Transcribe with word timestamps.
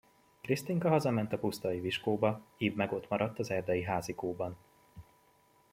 Krisztinka 0.41 0.89
hazament 0.89 1.33
a 1.33 1.37
pusztai 1.37 1.79
viskóba, 1.79 2.41
Ib 2.57 2.75
meg 2.75 2.93
ott 2.93 3.09
maradt 3.09 3.39
az 3.39 3.51
erdei 3.51 3.83
házikóban. 3.83 4.57